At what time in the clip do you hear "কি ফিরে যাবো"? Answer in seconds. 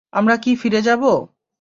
0.37-1.11